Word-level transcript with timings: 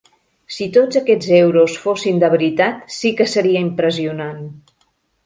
Si 0.53 0.67
tots 0.77 0.99
aquests 1.01 1.27
euros 1.39 1.75
fossin 1.83 2.17
de 2.23 2.29
veritat 2.35 2.79
sí 2.97 3.13
que 3.21 3.29
seria 3.35 3.63
impressionant! 3.67 4.41